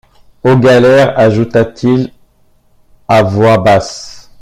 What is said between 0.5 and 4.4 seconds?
galères, ajouta-t-il à voix basse.